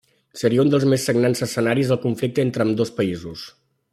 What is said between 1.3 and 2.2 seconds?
escenaris del